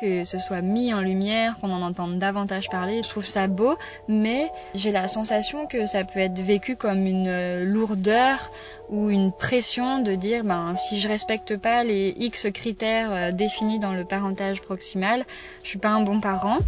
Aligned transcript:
que 0.00 0.24
ce 0.24 0.38
soit 0.38 0.62
mis 0.62 0.94
en 0.94 1.00
lumière, 1.00 1.56
qu'on 1.60 1.70
en 1.70 1.82
entende 1.82 2.18
davantage 2.18 2.68
parler. 2.68 3.02
Je 3.02 3.08
trouve 3.08 3.26
ça 3.26 3.46
beau, 3.46 3.76
mais 4.06 4.50
j'ai 4.74 4.92
la 4.92 5.08
sensation 5.08 5.66
que 5.66 5.86
ça 5.86 6.04
peut 6.04 6.20
être 6.20 6.38
vécu 6.40 6.76
comme 6.76 7.06
une 7.06 7.64
lourdeur 7.64 8.50
ou 8.88 9.10
une 9.10 9.32
pression 9.32 10.00
de 10.00 10.14
dire 10.14 10.44
ben 10.44 10.74
si 10.76 10.98
je 10.98 11.08
respecte 11.08 11.56
pas 11.56 11.84
les 11.84 12.14
X 12.18 12.46
critères 12.52 13.12
euh, 13.12 13.32
définis 13.32 13.78
dans 13.78 13.92
le 13.92 14.04
parentage 14.04 14.62
proximal, 14.62 15.24
je 15.62 15.68
suis 15.68 15.78
pas 15.78 15.90
un 15.90 16.02
bon 16.02 16.20
parent. 16.20 16.58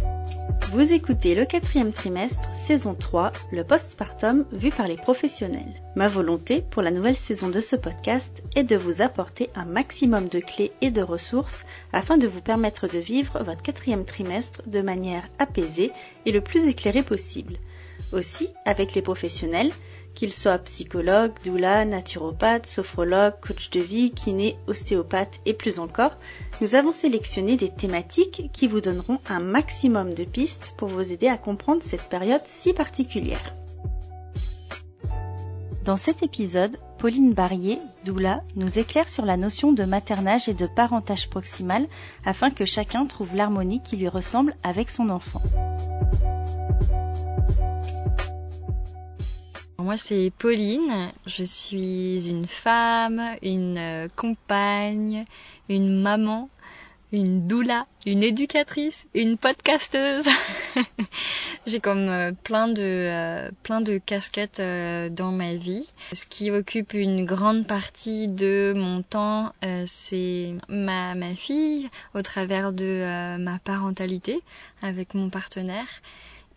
Vous 0.69 0.93
écoutez 0.93 1.35
le 1.35 1.45
quatrième 1.45 1.91
trimestre, 1.91 2.39
saison 2.53 2.93
3, 2.93 3.33
le 3.51 3.63
postpartum 3.65 4.45
vu 4.53 4.69
par 4.69 4.87
les 4.87 4.95
professionnels. 4.95 5.81
Ma 5.95 6.07
volonté 6.07 6.63
pour 6.71 6.81
la 6.81 6.91
nouvelle 6.91 7.17
saison 7.17 7.49
de 7.49 7.59
ce 7.59 7.75
podcast 7.75 8.41
est 8.55 8.63
de 8.63 8.77
vous 8.77 9.01
apporter 9.01 9.49
un 9.55 9.65
maximum 9.65 10.29
de 10.29 10.39
clés 10.39 10.71
et 10.81 10.91
de 10.91 11.01
ressources 11.01 11.65
afin 11.91 12.17
de 12.17 12.27
vous 12.27 12.41
permettre 12.41 12.87
de 12.87 12.99
vivre 12.99 13.43
votre 13.43 13.61
quatrième 13.61 14.05
trimestre 14.05 14.61
de 14.65 14.81
manière 14.81 15.27
apaisée 15.39 15.91
et 16.25 16.31
le 16.31 16.41
plus 16.41 16.67
éclairée 16.67 17.03
possible. 17.03 17.57
Aussi, 18.13 18.47
avec 18.65 18.93
les 18.93 19.01
professionnels, 19.01 19.71
qu'ils 20.15 20.33
soient 20.33 20.57
psychologues, 20.59 21.33
doula, 21.43 21.85
naturopathes, 21.85 22.67
sophrologues, 22.67 23.39
coach 23.41 23.69
de 23.69 23.79
vie, 23.79 24.11
kiné, 24.11 24.57
ostéopathe 24.67 25.39
et 25.45 25.53
plus 25.53 25.79
encore, 25.79 26.17
nous 26.61 26.75
avons 26.75 26.93
sélectionné 26.93 27.57
des 27.57 27.69
thématiques 27.69 28.49
qui 28.53 28.67
vous 28.67 28.81
donneront 28.81 29.19
un 29.29 29.39
maximum 29.39 30.13
de 30.13 30.23
pistes 30.23 30.73
pour 30.77 30.89
vous 30.89 31.11
aider 31.11 31.27
à 31.27 31.37
comprendre 31.37 31.81
cette 31.83 32.09
période 32.09 32.41
si 32.45 32.73
particulière. 32.73 33.55
Dans 35.83 35.97
cet 35.97 36.21
épisode, 36.21 36.77
Pauline 36.99 37.33
Barrier, 37.33 37.79
doula, 38.05 38.43
nous 38.55 38.77
éclaire 38.77 39.09
sur 39.09 39.25
la 39.25 39.35
notion 39.35 39.71
de 39.71 39.83
maternage 39.83 40.47
et 40.47 40.53
de 40.53 40.67
parentage 40.67 41.27
proximal 41.27 41.87
afin 42.23 42.51
que 42.51 42.65
chacun 42.65 43.07
trouve 43.07 43.35
l'harmonie 43.35 43.81
qui 43.81 43.97
lui 43.97 44.07
ressemble 44.07 44.55
avec 44.61 44.91
son 44.91 45.09
enfant. 45.09 45.41
Moi, 49.81 49.97
c'est 49.97 50.31
Pauline. 50.37 51.11
Je 51.25 51.43
suis 51.43 52.29
une 52.29 52.45
femme, 52.45 53.19
une 53.41 53.79
euh, 53.79 54.07
compagne, 54.15 55.25
une 55.69 55.99
maman, 56.01 56.51
une 57.11 57.47
doula, 57.47 57.87
une 58.05 58.21
éducatrice, 58.21 59.07
une 59.15 59.37
podcasteuse. 59.37 60.27
J'ai 61.65 61.79
comme 61.79 62.09
euh, 62.09 62.31
plein 62.43 62.67
de 62.67 62.79
euh, 62.79 63.49
plein 63.63 63.81
de 63.81 63.97
casquettes 63.97 64.61
dans 64.61 65.31
ma 65.31 65.55
vie. 65.55 65.87
Ce 66.13 66.27
qui 66.27 66.51
occupe 66.51 66.93
une 66.93 67.25
grande 67.25 67.65
partie 67.65 68.27
de 68.27 68.73
mon 68.75 69.01
temps, 69.01 69.51
c'est 69.87 70.53
ma 70.69 71.15
ma 71.15 71.33
fille 71.33 71.89
au 72.13 72.21
travers 72.21 72.71
de 72.71 73.37
ma 73.37 73.57
parentalité 73.57 74.41
avec 74.83 75.15
mon 75.15 75.31
partenaire 75.31 75.87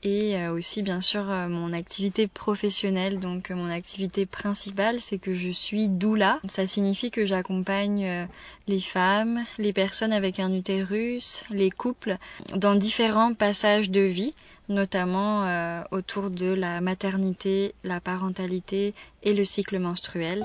et 0.04 0.36
euh, 0.36 0.52
aussi 0.52 0.82
bien 0.82 1.00
sûr 1.00 1.28
euh, 1.30 1.48
mon 1.48 1.72
activité 1.72 2.28
professionnelle. 2.28 3.18
Donc 3.18 3.50
euh, 3.50 3.54
mon 3.54 3.70
activité 3.70 4.26
principale 4.26 5.00
c'est 5.00 5.18
que 5.18 5.34
je 5.34 5.48
suis 5.48 5.88
doula. 5.88 6.40
Ça 6.48 6.66
signifie 6.66 7.10
que 7.10 7.26
j'accompagne 7.26 8.28
les 8.68 8.80
femmes, 8.80 9.42
les 9.58 9.72
personnes 9.72 10.12
avec 10.12 10.38
un 10.38 10.52
utérus, 10.52 11.44
les 11.50 11.70
couples 11.70 12.18
dans 12.54 12.74
différents 12.74 13.34
passages 13.34 13.90
de 13.90 14.00
vie 14.00 14.34
notamment 14.70 15.44
autour 15.90 16.30
de 16.30 16.46
la 16.46 16.80
maternité, 16.80 17.74
la 17.84 18.00
parentalité 18.00 18.94
et 19.22 19.34
le 19.34 19.44
cycle 19.44 19.78
menstruel. 19.78 20.42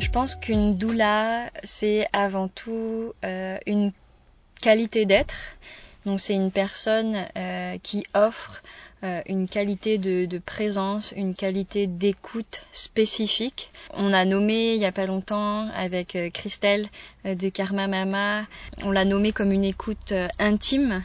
Je 0.00 0.10
pense 0.10 0.34
qu'une 0.34 0.76
doula, 0.76 1.48
c'est 1.62 2.08
avant 2.12 2.48
tout 2.48 3.12
une 3.22 3.92
qualité 4.66 5.06
d'être. 5.06 5.36
Donc 6.06 6.18
c'est 6.18 6.34
une 6.34 6.50
personne 6.50 7.24
euh, 7.36 7.78
qui 7.84 8.02
offre 8.14 8.64
euh, 9.04 9.22
une 9.26 9.48
qualité 9.48 9.96
de, 9.96 10.38
présence, 10.38 11.14
une 11.16 11.36
qualité 11.36 11.86
d'écoute 11.86 12.62
spécifique. 12.72 13.70
On 13.94 14.12
a 14.12 14.24
nommé 14.24 14.74
il 14.74 14.80
n'y 14.80 14.84
a 14.84 14.90
pas 14.90 15.06
longtemps 15.06 15.68
avec 15.68 16.16
euh, 16.16 16.30
Christelle 16.30 16.88
de 17.24 17.48
Karma 17.48 17.86
Mama, 17.86 18.42
on 18.82 18.90
l'a 18.90 19.04
nommé 19.04 19.30
comme 19.30 19.52
une 19.52 19.62
écoute 19.62 20.12
intime, 20.40 21.00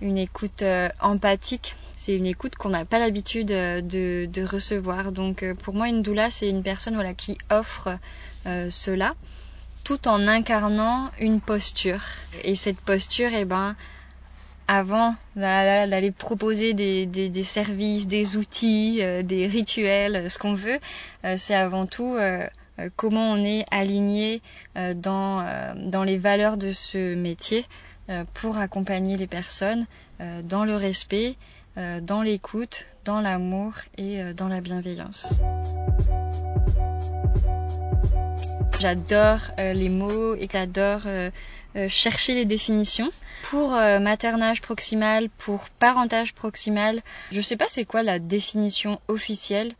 une 0.00 0.18
écoute 0.18 0.64
empathique. 1.00 1.76
C'est 1.94 2.16
une 2.16 2.26
écoute 2.26 2.56
qu'on 2.56 2.70
n'a 2.70 2.84
pas 2.84 2.98
l'habitude 2.98 3.46
de, 3.46 4.26
de, 4.26 4.44
recevoir. 4.44 5.12
Donc 5.12 5.44
pour 5.62 5.74
moi 5.74 5.88
une 5.88 6.02
doula 6.02 6.28
c'est 6.30 6.50
une 6.50 6.64
personne 6.64 6.94
voilà, 6.94 7.14
qui 7.14 7.38
offre 7.50 8.00
cela 8.44 9.14
tout 9.86 10.08
en 10.08 10.26
incarnant 10.26 11.12
une 11.20 11.40
posture. 11.40 12.00
Et 12.42 12.56
cette 12.56 12.80
posture, 12.80 13.30
eh 13.32 13.44
ben, 13.44 13.76
avant 14.66 15.14
d'aller 15.36 16.10
proposer 16.10 16.74
des, 16.74 17.44
services, 17.44 18.08
des 18.08 18.36
outils, 18.36 18.98
euh, 19.00 19.22
des 19.22 19.46
rituels, 19.46 20.28
ce 20.28 20.38
qu'on 20.38 20.54
veut, 20.54 20.80
euh, 21.24 21.36
c'est 21.38 21.54
avant 21.54 21.86
tout 21.86 22.16
euh, 22.16 22.48
comment 22.96 23.30
on 23.30 23.44
est 23.44 23.64
aligné 23.70 24.42
dans, 24.74 25.46
dans 25.76 26.02
les 26.02 26.18
valeurs 26.18 26.56
de 26.58 26.72
ce 26.72 27.14
métier 27.14 27.64
pour 28.34 28.58
accompagner 28.58 29.16
les 29.16 29.26
personnes 29.26 29.86
dans 30.20 30.64
le 30.64 30.76
respect, 30.76 31.36
dans 32.02 32.20
l'écoute, 32.20 32.84
dans 33.06 33.22
l'amour 33.22 33.72
et 33.96 34.34
dans 34.34 34.48
la 34.48 34.60
bienveillance. 34.60 35.40
J'adore 38.78 39.40
euh, 39.58 39.72
les 39.72 39.88
mots 39.88 40.34
et 40.34 40.48
j'adore 40.52 41.02
euh, 41.06 41.30
euh, 41.76 41.88
chercher 41.88 42.34
les 42.34 42.44
définitions. 42.44 43.10
Pour 43.42 43.70
maternage 43.70 44.60
proximal, 44.60 45.28
pour 45.30 45.66
parentage 45.78 46.34
proximal, 46.34 47.00
je 47.30 47.40
sais 47.40 47.56
pas 47.56 47.66
c'est 47.68 47.84
quoi 47.84 48.02
la 48.02 48.18
définition 48.18 49.00
officielle. 49.06 49.72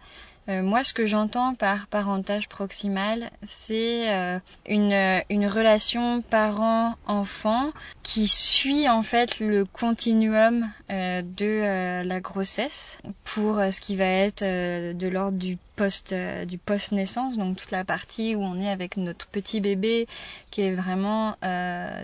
Euh, 0.48 0.62
moi, 0.62 0.84
ce 0.84 0.92
que 0.92 1.06
j'entends 1.06 1.54
par 1.54 1.88
parentage 1.88 2.48
proximal, 2.48 3.30
c'est 3.48 4.12
euh, 4.14 4.38
une, 4.68 5.46
relation 5.46 6.22
parent-enfant 6.22 7.72
qui 8.02 8.28
suit 8.28 8.88
en 8.88 9.02
fait 9.02 9.40
le 9.40 9.64
continuum 9.64 10.68
euh, 10.90 11.22
de 11.22 12.02
la 12.04 12.20
grossesse 12.20 12.98
pour 13.24 13.56
ce 13.56 13.80
qui 13.80 13.96
va 13.96 14.04
être 14.04 14.42
de 14.42 15.08
l'ordre 15.08 15.38
du 15.38 15.58
post 15.76 16.14
du 16.46 16.58
post 16.58 16.92
naissance, 16.92 17.36
donc 17.36 17.56
toute 17.56 17.70
la 17.70 17.84
partie 17.84 18.34
où 18.34 18.40
on 18.42 18.60
est 18.60 18.70
avec 18.70 18.96
notre 18.96 19.26
petit 19.26 19.60
bébé 19.60 20.06
qui 20.50 20.62
est 20.62 20.74
vraiment 20.74 21.36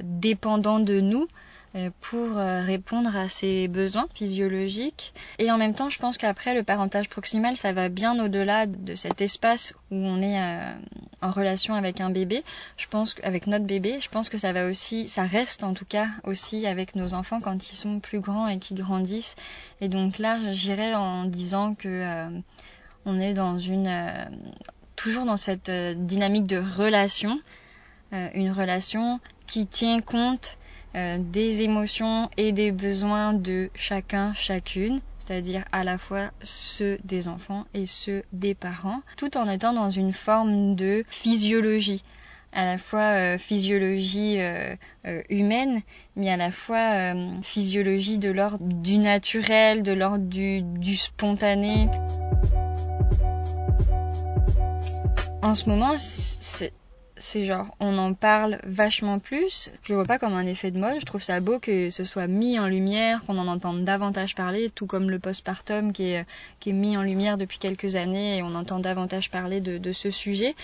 dépendant 0.02 0.80
de 0.80 1.00
nous. 1.00 1.26
Euh, 1.74 1.88
pour 2.02 2.36
euh, 2.36 2.60
répondre 2.60 3.16
à 3.16 3.30
ses 3.30 3.66
besoins 3.66 4.04
physiologiques. 4.14 5.14
Et 5.38 5.50
en 5.50 5.56
même 5.56 5.74
temps, 5.74 5.88
je 5.88 5.98
pense 5.98 6.18
qu'après, 6.18 6.52
le 6.52 6.62
parentage 6.62 7.08
proximal, 7.08 7.56
ça 7.56 7.72
va 7.72 7.88
bien 7.88 8.22
au-delà 8.22 8.66
de 8.66 8.94
cet 8.94 9.22
espace 9.22 9.72
où 9.90 9.96
on 9.96 10.20
est 10.20 10.38
euh, 10.38 10.74
en 11.22 11.30
relation 11.30 11.74
avec 11.74 12.02
un 12.02 12.10
bébé. 12.10 12.44
Je 12.76 12.86
pense 12.88 13.14
qu'avec 13.14 13.46
notre 13.46 13.64
bébé, 13.64 14.00
je 14.02 14.10
pense 14.10 14.28
que 14.28 14.36
ça 14.36 14.52
va 14.52 14.66
aussi, 14.66 15.08
ça 15.08 15.22
reste 15.22 15.64
en 15.64 15.72
tout 15.72 15.86
cas 15.86 16.08
aussi 16.24 16.66
avec 16.66 16.94
nos 16.94 17.14
enfants 17.14 17.40
quand 17.40 17.70
ils 17.70 17.74
sont 17.74 18.00
plus 18.00 18.20
grands 18.20 18.48
et 18.48 18.58
qui 18.58 18.74
grandissent. 18.74 19.36
Et 19.80 19.88
donc 19.88 20.18
là, 20.18 20.52
j'irais 20.52 20.94
en 20.94 21.24
disant 21.24 21.74
que 21.74 22.28
on 23.06 23.18
est 23.18 23.32
dans 23.32 23.58
une, 23.58 23.90
toujours 24.94 25.24
dans 25.24 25.38
cette 25.38 25.70
dynamique 25.70 26.46
de 26.46 26.58
relation, 26.58 27.40
une 28.12 28.52
relation 28.52 29.20
qui 29.46 29.66
tient 29.66 30.00
compte 30.00 30.58
euh, 30.94 31.18
des 31.18 31.62
émotions 31.62 32.28
et 32.36 32.52
des 32.52 32.70
besoins 32.70 33.32
de 33.32 33.70
chacun, 33.74 34.34
chacune, 34.34 35.00
c'est-à-dire 35.18 35.64
à 35.72 35.84
la 35.84 35.96
fois 35.96 36.30
ceux 36.42 36.98
des 37.04 37.28
enfants 37.28 37.64
et 37.72 37.86
ceux 37.86 38.24
des 38.32 38.54
parents, 38.54 39.00
tout 39.16 39.36
en 39.38 39.48
étant 39.48 39.72
dans 39.72 39.88
une 39.88 40.12
forme 40.12 40.74
de 40.74 41.04
physiologie 41.08 42.02
à 42.54 42.66
la 42.66 42.76
fois 42.76 43.16
euh, 43.34 43.38
physiologie 43.38 44.36
euh, 44.38 44.76
humaine, 45.30 45.80
mais 46.16 46.28
à 46.28 46.36
la 46.36 46.52
fois 46.52 47.14
physiologie 47.42 48.18
de 48.18 48.30
l'ordre 48.30 48.62
du 48.62 48.98
naturel, 48.98 49.82
de 49.82 49.92
l'ordre 49.92 50.26
du, 50.26 50.60
du, 50.60 50.96
spontané. 50.96 51.88
En 55.40 55.54
ce 55.54 55.66
moment, 55.70 55.94
c'est 55.96 56.74
genre 57.44 57.74
on 57.80 57.96
en 57.98 58.14
parle 58.14 58.58
vachement 58.64 59.18
plus. 59.18 59.70
Je 59.82 59.94
vois 59.94 60.04
pas 60.04 60.18
comme 60.18 60.34
un 60.34 60.46
effet 60.46 60.70
de 60.70 60.78
mode. 60.78 61.00
Je 61.00 61.04
trouve 61.04 61.22
ça 61.22 61.40
beau 61.40 61.58
que 61.58 61.88
ce 61.90 62.04
soit 62.04 62.26
mis 62.26 62.58
en 62.58 62.66
lumière, 62.66 63.22
qu'on 63.24 63.38
en 63.38 63.46
entende 63.46 63.84
davantage 63.84 64.34
parler, 64.34 64.70
tout 64.70 64.86
comme 64.86 65.10
le 65.10 65.18
postpartum 65.18 65.92
qui 65.92 66.10
est, 66.10 66.26
qui 66.60 66.70
est 66.70 66.74
mis 66.74 66.96
en 66.96 67.02
lumière 67.02 67.38
depuis 67.38 67.58
quelques 67.58 67.94
années 67.94 68.38
et 68.38 68.42
on 68.42 68.54
entend 68.54 68.80
davantage 68.80 69.30
parler 69.30 69.60
de, 69.60 69.92
ce 69.92 70.10
sujet. 70.10 70.54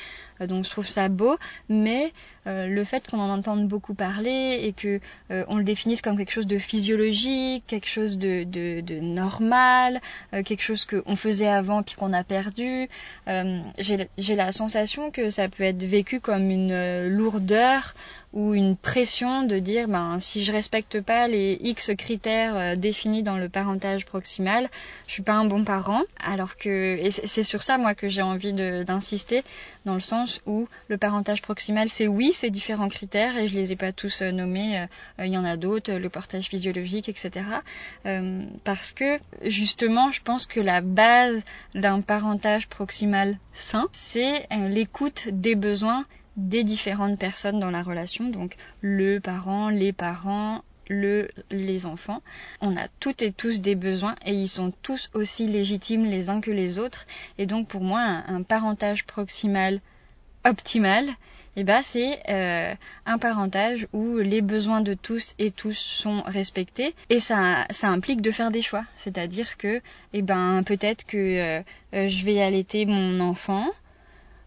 Euh, 0.40 0.46
donc 0.46 0.64
je 0.64 0.70
trouve 0.70 0.88
ça 0.88 1.08
beau, 1.08 1.36
mais 1.68 2.12
euh, 2.46 2.66
le 2.66 2.84
fait 2.84 3.08
qu'on 3.08 3.20
en 3.20 3.30
entende 3.30 3.68
beaucoup 3.68 3.94
parler 3.94 4.60
et 4.62 4.72
que 4.72 5.00
euh, 5.30 5.44
on 5.48 5.56
le 5.56 5.64
définisse 5.64 6.02
comme 6.02 6.16
quelque 6.16 6.32
chose 6.32 6.46
de 6.46 6.58
physiologique, 6.58 7.64
quelque 7.66 7.88
chose 7.88 8.18
de, 8.18 8.44
de, 8.44 8.80
de 8.80 9.00
normal, 9.00 10.00
quelque 10.32 10.62
chose 10.62 10.84
qu'on 10.84 11.16
faisait 11.16 11.48
avant 11.48 11.82
puis 11.82 11.94
qu'on 11.94 12.12
a 12.12 12.24
perdu, 12.24 12.88
j'ai 13.26 14.36
la 14.36 14.52
sensation 14.52 15.10
que 15.10 15.30
ça 15.30 15.48
peut 15.48 15.64
être 15.64 15.82
vécu 15.82 16.20
comme 16.20 16.47
une 16.50 17.06
lourdeur 17.08 17.94
ou 18.32 18.54
une 18.54 18.76
pression 18.76 19.42
de 19.42 19.58
dire 19.58 19.86
ben 19.88 20.20
si 20.20 20.44
je 20.44 20.52
respecte 20.52 21.00
pas 21.00 21.28
les 21.28 21.58
X 21.62 21.90
critères 21.96 22.56
euh, 22.56 22.76
définis 22.76 23.22
dans 23.22 23.38
le 23.38 23.48
parentage 23.48 24.04
proximal, 24.04 24.68
je 25.06 25.12
suis 25.12 25.22
pas 25.22 25.32
un 25.32 25.46
bon 25.46 25.64
parent. 25.64 26.02
Alors 26.24 26.56
que 26.56 26.96
et 26.98 27.10
c'est 27.10 27.42
sur 27.42 27.62
ça 27.62 27.78
moi 27.78 27.94
que 27.94 28.08
j'ai 28.08 28.22
envie 28.22 28.52
d'insister 28.52 29.42
dans 29.86 29.94
le 29.94 30.00
sens 30.00 30.40
où 30.46 30.68
le 30.88 30.98
parentage 30.98 31.40
proximal 31.40 31.88
c'est 31.88 32.06
oui 32.06 32.32
ces 32.34 32.50
différents 32.50 32.88
critères 32.88 33.36
et 33.36 33.48
je 33.48 33.54
les 33.54 33.72
ai 33.72 33.76
pas 33.76 33.92
tous 33.92 34.20
euh, 34.20 34.30
nommés. 34.30 34.86
Euh, 35.18 35.26
il 35.26 35.32
y 35.32 35.38
en 35.38 35.44
a 35.44 35.56
d'autres, 35.56 35.92
le 35.92 36.08
portage 36.08 36.48
physiologique, 36.48 37.08
etc. 37.08 37.44
parce 38.64 38.92
que 38.92 39.18
justement 39.42 40.10
je 40.10 40.22
pense 40.22 40.46
que 40.46 40.60
la 40.60 40.80
base 40.80 41.42
d'un 41.74 42.00
parentage 42.00 42.68
proximal 42.68 43.36
sain 43.52 43.88
c'est 43.92 44.46
l'écoute 44.68 45.28
des 45.32 45.54
besoins 45.54 46.04
des 46.38 46.62
différentes 46.62 47.18
personnes 47.18 47.58
dans 47.58 47.70
la 47.70 47.82
relation, 47.82 48.17
donc 48.26 48.56
le 48.80 49.18
parent, 49.20 49.70
les 49.70 49.92
parents, 49.92 50.62
le, 50.88 51.28
les 51.50 51.86
enfants. 51.86 52.22
On 52.60 52.76
a 52.76 52.88
toutes 53.00 53.22
et 53.22 53.32
tous 53.32 53.60
des 53.60 53.74
besoins 53.74 54.14
et 54.24 54.32
ils 54.32 54.48
sont 54.48 54.72
tous 54.82 55.10
aussi 55.14 55.46
légitimes 55.46 56.04
les 56.04 56.30
uns 56.30 56.40
que 56.40 56.50
les 56.50 56.78
autres. 56.78 57.06
Et 57.38 57.46
donc 57.46 57.68
pour 57.68 57.82
moi, 57.82 58.00
un, 58.00 58.42
parentage 58.42 59.04
proximal 59.04 59.80
optimal, 60.44 61.08
eh 61.56 61.64
ben, 61.64 61.82
c'est 61.82 62.20
euh, 62.28 62.74
un 63.04 63.18
parentage 63.18 63.88
où 63.92 64.18
les 64.18 64.42
besoins 64.42 64.80
de 64.80 64.94
tous 64.94 65.34
et 65.38 65.50
tous 65.50 65.76
sont 65.76 66.22
respectés 66.22 66.94
et 67.10 67.18
ça, 67.18 67.66
ça 67.70 67.88
implique 67.88 68.20
de 68.20 68.30
faire 68.30 68.50
des 68.50 68.62
choix. 68.62 68.84
C'est-à-dire 68.96 69.56
que 69.56 69.80
eh 70.12 70.22
ben, 70.22 70.62
peut-être 70.64 71.04
que 71.04 71.16
euh, 71.16 71.62
euh, 71.94 72.08
je 72.08 72.24
vais 72.24 72.40
allaiter 72.40 72.86
mon 72.86 73.20
enfant, 73.20 73.66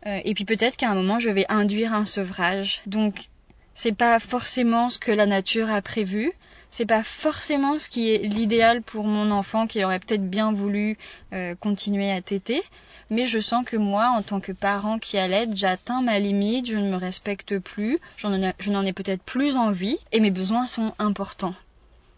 et 0.04 0.34
puis 0.34 0.46
peut-être 0.46 0.78
qu'à 0.78 0.90
un 0.90 0.96
moment, 0.96 1.20
je 1.20 1.30
vais 1.30 1.46
induire 1.48 1.94
un 1.94 2.06
sevrage. 2.06 2.82
Donc, 2.88 3.30
c'est 3.74 3.96
pas 3.96 4.20
forcément 4.20 4.90
ce 4.90 5.00
que 5.00 5.12
la 5.12 5.26
nature 5.26 5.70
a 5.70 5.82
prévu. 5.82 6.32
C'est 6.70 6.86
pas 6.86 7.04
forcément 7.04 7.80
ce 7.80 7.90
qui 7.90 8.14
est 8.14 8.20
l'idéal 8.20 8.82
pour 8.82 9.06
mon 9.06 9.30
enfant 9.32 9.68
qui 9.68 9.84
aurait 9.84 10.00
peut-être 10.00 10.30
bien 10.30 10.54
voulu 10.54 10.98
euh, 11.34 11.54
continuer 11.56 12.12
à 12.12 12.22
téter. 12.22 12.62
Mais 13.10 13.26
je 13.26 13.40
sens 13.40 13.66
que 13.66 13.76
moi, 13.76 14.08
en 14.16 14.22
tant 14.22 14.40
que 14.40 14.54
parent 14.54 14.98
qui 14.98 15.18
allait, 15.18 15.48
j'atteins 15.54 16.02
ma 16.02 16.20
limite, 16.20 16.70
je 16.70 16.78
ne 16.78 16.90
me 16.90 16.96
respecte 16.96 17.60
plus, 17.60 18.00
je 18.16 18.72
n'en 18.72 18.86
ai 18.86 18.94
peut-être 18.94 19.24
plus 19.24 19.58
envie, 19.58 19.98
et 20.14 20.22
mes 20.22 20.32
besoins 20.32 20.66
sont 20.66 20.94
importants 20.98 21.56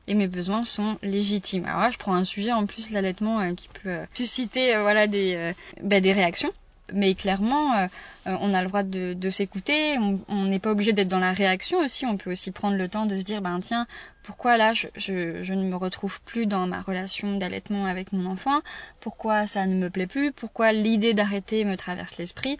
et 0.05 0.15
mes 0.15 0.27
besoins 0.27 0.65
sont 0.65 0.97
légitimes. 1.01 1.65
Alors 1.65 1.79
là, 1.79 1.89
je 1.89 1.97
prends 1.97 2.13
un 2.13 2.25
sujet 2.25 2.51
en 2.51 2.65
plus 2.65 2.91
l'allaitement 2.91 3.39
euh, 3.39 3.53
qui 3.53 3.69
peut 3.69 3.99
susciter 4.13 4.77
voilà 4.77 5.07
des 5.07 5.53
bah, 5.81 6.01
des 6.01 6.11
réactions 6.11 6.51
mais 6.91 7.15
clairement, 7.15 7.73
euh, 7.75 7.87
euh, 8.27 8.37
on 8.41 8.53
a 8.53 8.61
le 8.61 8.67
droit 8.67 8.83
de, 8.83 9.29
s'écouter. 9.29 9.97
On 10.27 10.43
n'est 10.45 10.59
pas 10.59 10.71
obligé 10.71 10.91
d'être 10.93 11.07
dans 11.07 11.19
la 11.19 11.31
réaction 11.31 11.79
aussi. 11.79 12.05
On 12.05 12.17
peut 12.17 12.31
aussi 12.31 12.51
prendre 12.51 12.75
le 12.77 12.89
temps 12.89 13.05
de 13.05 13.17
se 13.17 13.23
dire, 13.23 13.41
ben 13.41 13.59
tiens, 13.61 13.87
pourquoi 14.23 14.57
là 14.57 14.73
je, 14.73 14.87
je, 14.95 15.53
ne 15.53 15.63
me 15.63 15.75
retrouve 15.75 16.21
plus 16.21 16.45
dans 16.45 16.67
ma 16.67 16.81
relation 16.81 17.37
d'allaitement 17.37 17.85
avec 17.85 18.11
mon 18.11 18.29
enfant? 18.29 18.59
Pourquoi 18.99 19.47
ça 19.47 19.65
ne 19.65 19.75
me 19.75 19.89
plaît 19.89 20.07
plus? 20.07 20.31
Pourquoi 20.31 20.71
l'idée 20.71 21.13
d'arrêter 21.13 21.63
me 21.63 21.77
traverse 21.77 22.17
l'esprit? 22.17 22.57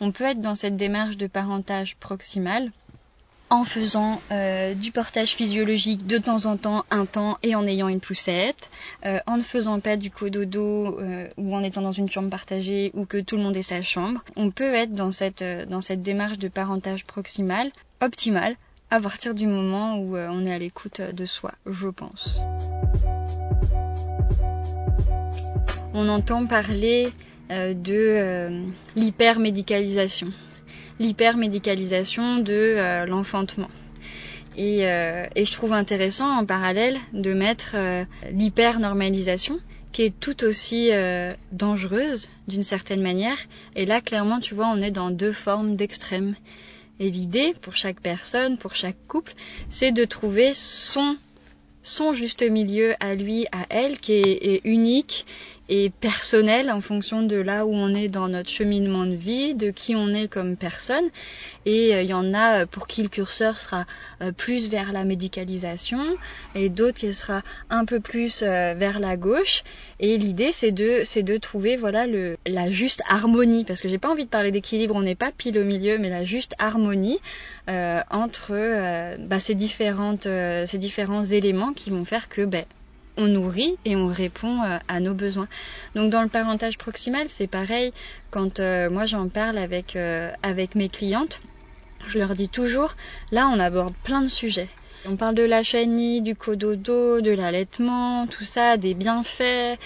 On 0.00 0.12
peut 0.12 0.24
être 0.24 0.40
dans 0.40 0.54
cette 0.54 0.76
démarche 0.76 1.16
de 1.16 1.26
parentage 1.26 1.96
proximal 1.96 2.70
en 3.52 3.64
faisant 3.64 4.22
euh, 4.30 4.72
du 4.72 4.92
portage 4.92 5.34
physiologique 5.34 6.06
de 6.06 6.16
temps 6.16 6.46
en 6.46 6.56
temps, 6.56 6.86
un 6.90 7.04
temps, 7.04 7.36
et 7.42 7.54
en 7.54 7.66
ayant 7.66 7.88
une 7.88 8.00
poussette, 8.00 8.70
euh, 9.04 9.18
en 9.26 9.36
ne 9.36 9.42
faisant 9.42 9.78
pas 9.78 9.98
du 9.98 10.10
cododo 10.10 10.98
euh, 10.98 11.28
ou 11.36 11.54
en 11.54 11.62
étant 11.62 11.82
dans 11.82 11.92
une 11.92 12.08
chambre 12.08 12.30
partagée 12.30 12.90
ou 12.94 13.04
que 13.04 13.20
tout 13.20 13.36
le 13.36 13.42
monde 13.42 13.54
ait 13.54 13.62
sa 13.62 13.82
chambre. 13.82 14.24
On 14.36 14.50
peut 14.50 14.72
être 14.72 14.94
dans 14.94 15.12
cette, 15.12 15.44
dans 15.68 15.82
cette 15.82 16.00
démarche 16.00 16.38
de 16.38 16.48
parentage 16.48 17.04
proximal, 17.04 17.70
optimale, 18.00 18.56
à 18.90 19.00
partir 19.00 19.34
du 19.34 19.46
moment 19.46 19.98
où 19.98 20.16
on 20.16 20.46
est 20.46 20.54
à 20.54 20.58
l'écoute 20.58 21.02
de 21.02 21.26
soi, 21.26 21.52
je 21.66 21.88
pense. 21.88 22.40
On 25.92 26.08
entend 26.08 26.46
parler 26.46 27.12
de 27.50 28.62
l'hypermédicalisation 28.96 30.28
l'hypermédicalisation 31.02 32.38
de 32.38 32.52
euh, 32.52 33.06
l'enfantement. 33.06 33.68
Euh, 34.58 35.26
et, 35.34 35.44
je 35.44 35.52
trouve 35.52 35.72
intéressant 35.72 36.30
en 36.30 36.44
parallèle 36.44 36.98
de 37.12 37.32
mettre 37.32 37.72
euh, 37.74 38.04
l'hypernormalisation 38.30 39.58
qui 39.92 40.02
est 40.02 40.20
tout 40.20 40.44
aussi 40.44 40.90
dangereuse 41.52 42.30
d'une 42.48 42.62
certaine 42.62 43.02
manière. 43.02 43.36
Et 43.76 43.84
là, 43.84 44.00
clairement, 44.00 44.40
tu 44.40 44.54
vois, 44.54 44.68
on 44.68 44.80
est 44.80 44.90
dans 44.90 45.10
deux 45.10 45.32
formes 45.32 45.76
d'extrêmes. 45.76 46.34
Et 46.98 47.10
l'idée, 47.10 47.52
pour 47.60 47.76
chaque 47.76 48.00
personne, 48.00 48.56
pour 48.56 48.74
chaque 48.74 48.96
couple, 49.06 49.34
c'est 49.68 49.92
de 49.92 50.06
trouver 50.06 50.54
son, 50.54 51.18
son 51.82 52.14
juste 52.14 52.42
milieu 52.42 52.94
à 53.00 53.14
lui, 53.14 53.46
à 53.52 53.66
elle, 53.68 53.98
qui 53.98 54.14
est 54.14 54.62
unique 54.64 55.26
et 55.68 55.90
personnel 55.90 56.70
en 56.70 56.80
fonction 56.80 57.22
de 57.22 57.36
là 57.36 57.64
où 57.66 57.72
on 57.72 57.94
est 57.94 58.08
dans 58.08 58.28
notre 58.28 58.50
cheminement 58.50 59.06
de 59.06 59.14
vie, 59.14 59.54
de 59.54 59.70
qui 59.70 59.94
on 59.94 60.08
est 60.08 60.28
comme 60.28 60.56
personne. 60.56 61.08
Et 61.66 61.90
il 61.90 61.94
euh, 61.94 62.02
y 62.02 62.12
en 62.12 62.34
a 62.34 62.62
euh, 62.62 62.66
pour 62.66 62.86
qui 62.86 63.02
le 63.02 63.08
curseur 63.08 63.60
sera 63.60 63.86
euh, 64.20 64.32
plus 64.32 64.68
vers 64.68 64.92
la 64.92 65.04
médicalisation 65.04 66.02
et 66.54 66.68
d'autres 66.68 66.98
qui 66.98 67.12
sera 67.12 67.42
un 67.70 67.84
peu 67.84 68.00
plus 68.00 68.42
vers 68.42 68.98
la 68.98 69.16
gauche. 69.16 69.62
Et 70.00 70.18
l'idée 70.18 70.50
c'est 70.52 70.72
de 70.72 71.36
trouver 71.36 71.76
voilà 71.76 72.06
la 72.46 72.70
juste 72.70 73.02
harmonie 73.06 73.64
parce 73.64 73.80
que 73.80 73.88
j'ai 73.88 73.98
pas 73.98 74.10
envie 74.10 74.24
de 74.24 74.30
parler 74.30 74.50
d'équilibre, 74.50 74.96
on 74.96 75.02
n'est 75.02 75.14
pas 75.14 75.30
pile 75.30 75.58
au 75.58 75.64
milieu, 75.64 75.98
mais 75.98 76.10
la 76.10 76.24
juste 76.24 76.54
harmonie 76.58 77.20
entre 77.68 79.16
bah, 79.18 79.38
ces 79.38 79.54
différentes 79.54 80.24
ces 80.24 80.78
différents 80.78 81.24
éléments 81.24 81.72
qui 81.72 81.90
vont 81.90 82.04
faire 82.04 82.28
que 82.28 82.44
ben 82.44 82.64
on 83.16 83.26
nourrit 83.26 83.76
et 83.84 83.96
on 83.96 84.06
répond 84.06 84.62
euh, 84.62 84.78
à 84.88 85.00
nos 85.00 85.14
besoins. 85.14 85.48
Donc 85.94 86.10
dans 86.10 86.22
le 86.22 86.28
parentage 86.28 86.78
proximal, 86.78 87.26
c'est 87.28 87.46
pareil. 87.46 87.92
Quand 88.30 88.60
euh, 88.60 88.90
moi 88.90 89.06
j'en 89.06 89.28
parle 89.28 89.58
avec 89.58 89.96
euh, 89.96 90.30
avec 90.42 90.74
mes 90.74 90.88
clientes, 90.88 91.40
je 92.06 92.18
leur 92.18 92.34
dis 92.34 92.48
toujours, 92.48 92.94
là 93.30 93.48
on 93.48 93.58
aborde 93.58 93.94
plein 94.02 94.22
de 94.22 94.28
sujets. 94.28 94.68
On 95.04 95.16
parle 95.16 95.34
de 95.34 95.42
la 95.42 95.64
chenille, 95.64 96.22
du 96.22 96.36
cododo, 96.36 97.20
de 97.20 97.32
l'allaitement, 97.32 98.28
tout 98.28 98.44
ça, 98.44 98.76
des 98.76 98.94
bienfaits 98.94 99.76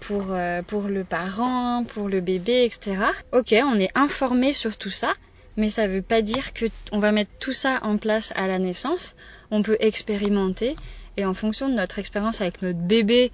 pour, 0.00 0.34
pour 0.66 0.82
le 0.84 1.04
parent, 1.04 1.84
pour 1.84 2.08
le 2.08 2.22
bébé, 2.22 2.64
etc. 2.64 2.96
Ok, 3.32 3.52
on 3.52 3.78
est 3.78 3.90
informé 3.94 4.54
sur 4.54 4.78
tout 4.78 4.90
ça, 4.90 5.12
mais 5.58 5.68
ça 5.68 5.86
ne 5.86 5.92
veut 5.92 6.02
pas 6.02 6.22
dire 6.22 6.54
que 6.54 6.64
on 6.90 7.00
va 7.00 7.12
mettre 7.12 7.32
tout 7.38 7.52
ça 7.52 7.80
en 7.82 7.98
place 7.98 8.32
à 8.34 8.46
la 8.46 8.58
naissance. 8.58 9.14
On 9.50 9.60
peut 9.60 9.76
expérimenter 9.78 10.74
et 11.16 11.24
en 11.24 11.34
fonction 11.34 11.68
de 11.68 11.74
notre 11.74 11.98
expérience 11.98 12.40
avec 12.40 12.62
notre 12.62 12.78
bébé 12.78 13.32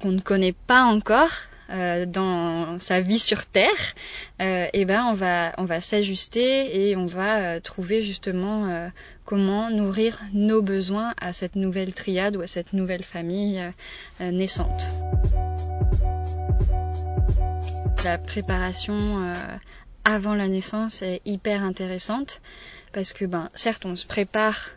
qu'on 0.00 0.12
ne 0.12 0.20
connaît 0.20 0.54
pas 0.66 0.82
encore 0.82 1.30
euh, 1.70 2.04
dans 2.04 2.78
sa 2.78 3.00
vie 3.00 3.18
sur 3.18 3.46
Terre, 3.46 3.70
euh, 4.42 4.66
eh 4.72 4.84
ben 4.84 5.06
on 5.06 5.14
va 5.14 5.54
on 5.56 5.64
va 5.64 5.80
s'ajuster 5.80 6.88
et 6.90 6.96
on 6.96 7.06
va 7.06 7.38
euh, 7.38 7.60
trouver 7.60 8.02
justement 8.02 8.66
euh, 8.66 8.88
comment 9.24 9.70
nourrir 9.70 10.18
nos 10.34 10.60
besoins 10.60 11.14
à 11.18 11.32
cette 11.32 11.56
nouvelle 11.56 11.94
triade 11.94 12.36
ou 12.36 12.42
à 12.42 12.46
cette 12.46 12.74
nouvelle 12.74 13.02
famille 13.02 13.62
naissante. 14.20 14.86
La 18.04 18.18
préparation 18.18 19.34
avant 20.04 20.34
la 20.34 20.48
naissance 20.48 21.00
est 21.00 21.22
hyper 21.24 21.62
intéressante 21.62 22.42
parce 22.92 23.14
que 23.14 23.24
ben 23.24 23.48
certes 23.54 23.86
on 23.86 23.96
se 23.96 24.04
prépare 24.04 24.72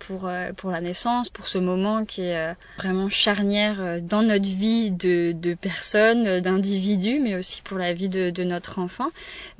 pour, 0.00 0.26
euh, 0.26 0.52
pour 0.52 0.70
la 0.70 0.80
naissance, 0.80 1.28
pour 1.28 1.46
ce 1.46 1.58
moment 1.58 2.04
qui 2.04 2.22
est 2.22 2.36
euh, 2.36 2.54
vraiment 2.78 3.08
charnière 3.08 4.00
dans 4.02 4.22
notre 4.22 4.48
vie 4.48 4.90
de, 4.90 5.32
de 5.32 5.54
personnes, 5.54 6.40
d'individus, 6.40 7.20
mais 7.20 7.36
aussi 7.36 7.62
pour 7.62 7.78
la 7.78 7.92
vie 7.92 8.08
de, 8.08 8.30
de, 8.30 8.42
notre 8.42 8.80
enfant. 8.80 9.08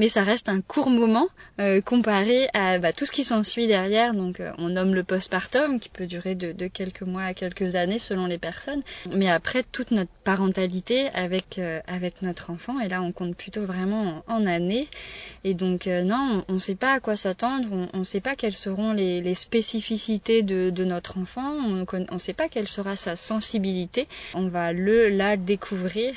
Mais 0.00 0.08
ça 0.08 0.24
reste 0.24 0.48
un 0.48 0.60
court 0.60 0.90
moment 0.90 1.28
comparé 1.84 2.48
à 2.54 2.78
bah, 2.78 2.92
tout 2.92 3.04
ce 3.04 3.12
qui 3.12 3.24
s'ensuit 3.24 3.66
derrière. 3.66 4.14
Donc 4.14 4.42
on 4.58 4.70
nomme 4.70 4.94
le 4.94 5.04
postpartum 5.04 5.78
qui 5.78 5.88
peut 5.88 6.06
durer 6.06 6.34
de, 6.34 6.66
quelques 6.66 7.02
mois 7.02 7.22
à 7.22 7.34
quelques 7.34 7.74
années 7.74 7.98
selon 7.98 8.26
les 8.26 8.38
personnes. 8.38 8.82
Mais 9.12 9.30
après 9.30 9.62
toute 9.62 9.90
notre 9.90 10.10
parentalité 10.24 11.08
avec, 11.10 11.60
avec 11.86 12.22
notre 12.22 12.50
enfant, 12.50 12.80
et 12.80 12.88
là 12.88 13.02
on 13.02 13.12
compte 13.12 13.36
plutôt 13.36 13.66
vraiment 13.66 14.24
en, 14.26 14.46
années. 14.46 14.88
Et 15.44 15.54
donc 15.54 15.86
non, 15.86 16.44
on 16.48 16.54
ne 16.54 16.58
sait 16.58 16.74
pas 16.74 16.94
à 16.94 17.00
quoi 17.00 17.16
s'attendre, 17.16 17.68
on 17.92 17.98
ne 17.98 18.04
sait 18.04 18.20
pas 18.20 18.34
quelles 18.34 18.54
seront 18.54 18.92
les 18.92 19.34
spécificités 19.34 19.99
de, 20.08 20.84
notre 20.84 21.18
enfant, 21.18 21.52
on 21.52 22.14
ne 22.14 22.18
sait 22.18 22.32
pas 22.32 22.48
quelle 22.48 22.68
sera 22.68 22.96
sa 22.96 23.16
sensibilité, 23.16 24.08
on 24.34 24.48
va 24.48 24.72
le 24.72 25.08
la 25.08 25.36
découvrir. 25.36 26.14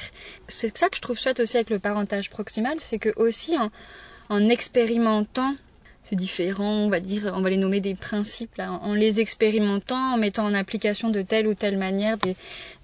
C'est 0.47 0.77
ça 0.77 0.89
que 0.89 0.95
je 0.95 1.01
trouve 1.01 1.19
chouette 1.19 1.39
aussi 1.39 1.57
avec 1.57 1.69
le 1.69 1.79
parentage 1.79 2.29
proximal, 2.29 2.77
c'est 2.79 2.99
que 2.99 3.13
aussi 3.17 3.55
en 4.29 4.49
expérimentant 4.49 5.55
différents, 6.11 6.85
on 6.85 6.89
va 6.89 6.99
dire, 6.99 7.31
on 7.35 7.41
va 7.41 7.49
les 7.49 7.57
nommer 7.57 7.79
des 7.79 7.95
principes, 7.95 8.59
en 8.59 8.93
les 8.93 9.19
expérimentant, 9.19 10.13
en 10.13 10.17
mettant 10.17 10.45
en 10.45 10.53
application 10.53 11.09
de 11.09 11.21
telle 11.21 11.47
ou 11.47 11.53
telle 11.53 11.77
manière 11.77 12.17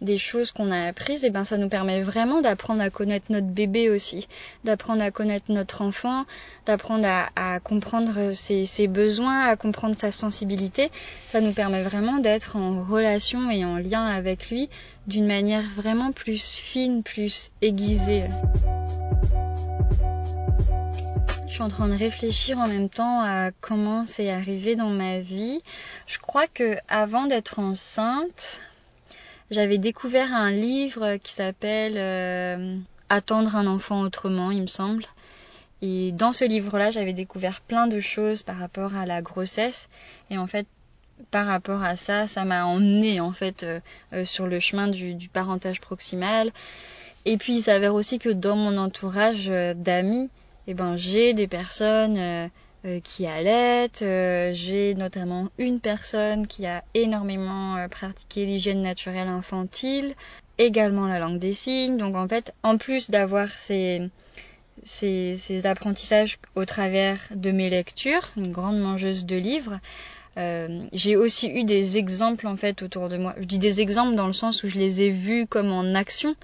des, 0.01 0.17
choses 0.17 0.51
qu'on 0.51 0.71
a 0.71 0.87
apprises, 0.87 1.23
et 1.23 1.27
eh 1.27 1.29
ben 1.29 1.43
ça 1.43 1.57
nous 1.57 1.69
permet 1.69 2.01
vraiment 2.01 2.41
d'apprendre 2.41 2.81
à 2.81 2.89
connaître 2.89 3.27
notre 3.29 3.47
bébé 3.47 3.89
aussi, 3.89 4.27
d'apprendre 4.63 5.03
à 5.03 5.11
connaître 5.11 5.51
notre 5.51 5.81
enfant, 5.81 6.25
d'apprendre 6.65 7.07
à, 7.35 7.59
comprendre 7.59 8.33
ses, 8.33 8.87
besoins, 8.87 9.41
à 9.45 9.55
comprendre 9.55 9.95
sa 9.97 10.11
sensibilité. 10.11 10.89
Ça 11.31 11.41
nous 11.41 11.53
permet 11.53 11.83
vraiment 11.83 12.17
d'être 12.17 12.55
en 12.55 12.83
relation 12.83 13.51
et 13.51 13.63
en 13.65 13.77
lien 13.77 14.05
avec 14.05 14.49
lui 14.49 14.69
d'une 15.07 15.27
manière 15.27 15.63
vraiment 15.75 16.11
plus 16.11 16.41
fine, 16.41 17.03
plus 17.03 17.51
aiguisée 17.61 18.23
en 21.61 21.69
train 21.69 21.87
de 21.87 21.95
réfléchir 21.95 22.57
en 22.57 22.67
même 22.67 22.89
temps 22.89 23.21
à 23.21 23.51
comment 23.59 24.05
c'est 24.05 24.29
arrivé 24.29 24.75
dans 24.75 24.89
ma 24.89 25.19
vie. 25.19 25.61
Je 26.07 26.17
crois 26.17 26.47
que 26.47 26.77
avant 26.87 27.25
d'être 27.25 27.59
enceinte, 27.59 28.59
j'avais 29.51 29.77
découvert 29.77 30.33
un 30.33 30.51
livre 30.51 31.17
qui 31.17 31.33
s'appelle 31.33 31.97
euh, 31.97 32.77
Attendre 33.09 33.55
un 33.55 33.65
enfant 33.65 34.01
autrement, 34.01 34.51
il 34.51 34.61
me 34.61 34.67
semble. 34.67 35.03
Et 35.81 36.11
dans 36.11 36.31
ce 36.31 36.45
livre-là, 36.45 36.91
j'avais 36.91 37.13
découvert 37.13 37.61
plein 37.61 37.87
de 37.87 37.99
choses 37.99 38.43
par 38.43 38.57
rapport 38.57 38.95
à 38.95 39.05
la 39.05 39.21
grossesse. 39.21 39.89
Et 40.29 40.37
en 40.37 40.45
fait, 40.45 40.67
par 41.31 41.47
rapport 41.47 41.83
à 41.83 41.95
ça, 41.95 42.27
ça 42.27 42.45
m'a 42.45 42.65
emmené 42.65 43.19
en 43.19 43.31
fait 43.31 43.63
euh, 43.63 43.79
euh, 44.13 44.23
sur 44.23 44.47
le 44.47 44.59
chemin 44.59 44.87
du, 44.87 45.15
du, 45.15 45.27
parentage 45.27 45.81
proximal. 45.81 46.51
Et 47.25 47.37
puis 47.37 47.53
il 47.57 47.61
s'avère 47.61 47.95
aussi 47.95 48.19
que 48.19 48.29
dans 48.29 48.55
mon 48.55 48.77
entourage 48.77 49.47
d'amis, 49.75 50.29
eh 50.71 50.75
ben, 50.75 50.97
j'ai 50.97 51.33
des 51.33 51.47
personnes 51.47 52.19
euh, 52.19 52.47
euh, 52.85 52.99
qui 52.99 53.25
allaitent. 53.25 54.03
Euh, 54.03 54.51
j'ai 54.53 54.93
notamment 54.93 55.49
une 55.57 55.79
personne 55.79 56.45
qui 56.45 56.67
a 56.67 56.83
énormément 56.93 57.87
pratiqué 57.89 58.45
l'hygiène 58.45 58.83
naturelle 58.83 59.29
infantile, 59.29 60.13
également 60.59 61.07
la 61.07 61.17
langue 61.17 61.39
des 61.39 61.55
signes. 61.55 61.97
Donc 61.97 62.15
en 62.15 62.27
fait, 62.27 62.53
en 62.61 62.77
plus 62.77 63.09
d'avoir 63.09 63.49
ces, 63.49 64.11
ces, 64.83 65.65
apprentissages 65.65 66.37
au 66.53 66.65
travers 66.65 67.17
de 67.31 67.49
mes 67.49 67.71
lectures, 67.71 68.29
une 68.37 68.51
grande 68.51 68.79
mangeuse 68.79 69.25
de 69.25 69.37
livres, 69.37 69.79
j'ai 70.93 71.17
aussi 71.17 71.49
eu 71.49 71.63
des 71.63 71.97
exemples 71.97 72.45
en 72.45 72.55
fait 72.55 72.83
autour 72.83 73.09
de 73.09 73.17
moi. 73.17 73.33
Je 73.39 73.45
dis 73.45 73.57
des 73.57 73.81
exemples 73.81 74.13
dans 74.13 74.27
le 74.27 74.33
sens 74.33 74.63
où 74.63 74.69
je 74.69 74.77
les 74.77 75.01
ai 75.01 75.09
vus 75.09 75.47
comme 75.47 75.71
en 75.71 75.95
action. 75.95 76.35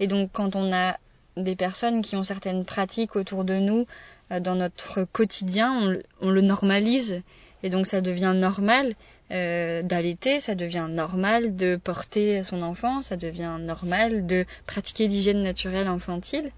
Et 0.00 0.06
donc 0.06 0.30
quand 0.32 0.54
on 0.54 0.70
a 0.70 0.98
des 1.36 1.56
personnes 1.56 2.02
qui 2.02 2.16
ont 2.16 2.22
certaines 2.22 2.64
pratiques 2.64 3.16
autour 3.16 3.44
de 3.44 3.54
nous 3.54 3.86
euh, 4.32 4.40
dans 4.40 4.54
notre 4.54 5.04
quotidien, 5.04 5.96
on 6.20 6.30
le, 6.30 6.40
normalise 6.40 7.22
et 7.62 7.70
donc 7.70 7.86
ça 7.86 8.00
devient 8.00 8.34
normal 8.34 8.94
euh, 9.30 9.82
d'allaiter, 9.82 10.40
ça 10.40 10.54
devient 10.54 10.88
normal 10.90 11.54
de 11.54 11.76
porter 11.76 12.42
son 12.42 12.62
enfant, 12.62 13.02
ça 13.02 13.16
devient 13.16 13.58
normal 13.60 14.26
de 14.26 14.44
pratiquer 14.66 15.06
l'hygiène 15.08 15.42
naturelle 15.42 15.86
infantile. 15.86 16.50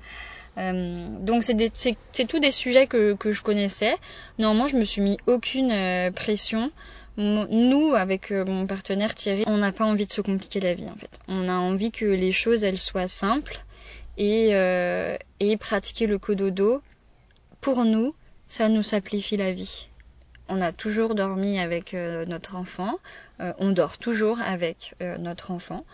Euh, 0.59 1.07
donc 1.21 1.45
c'est 1.45 2.27
tous 2.27 2.39
des 2.39 2.51
sujets 2.51 2.87
que, 2.87 3.17
je 3.25 3.43
connaissais. 3.43 3.95
Néanmoins, 4.39 4.69
je 4.69 4.77
me 4.77 4.85
suis 4.85 5.03
mis 5.03 5.19
aucune 5.27 5.73
pression. 6.15 6.71
Nous, 7.19 7.93
avec 7.95 8.31
mon 8.31 8.67
partenaire 8.67 9.15
Thierry, 9.15 9.45
on 9.47 9.59
n'a 9.59 9.73
pas 9.73 9.85
envie 9.85 10.07
de 10.07 10.13
se 10.13 10.23
compliquer 10.23 10.61
la 10.61 10.73
vie 10.73 10.89
en 10.89 10.95
fait. 10.95 11.19
On 11.29 11.49
a 11.49 11.55
envie 11.55 11.91
que 11.91 12.07
les 12.07 12.33
choses 12.33 12.65
elles 12.65 12.79
soient 12.79 13.09
simples 13.09 13.63
et, 14.23 14.51
euh, 14.53 15.17
et 15.41 15.57
pratiquer 15.57 16.07
le 16.07 16.17
cododo, 16.17 16.81
pour 17.61 17.85
nous, 17.85 18.15
ça 18.49 18.69
nous 18.69 18.85
simplifie 18.85 19.37
la 19.37 19.53
vie. 19.53 19.89
On 20.49 20.61
a 20.61 20.71
toujours 20.71 21.17
dormi 21.17 21.59
avec 21.59 21.93
euh, 21.93 22.25
notre 22.27 22.55
enfant, 22.55 23.01
euh, 23.41 23.53
on 23.59 23.71
dort 23.71 23.99
toujours 23.99 24.41
avec 24.41 24.95
notre 25.19 25.51
enfant, 25.51 25.85